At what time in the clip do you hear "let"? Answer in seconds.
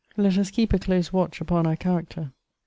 0.17-0.35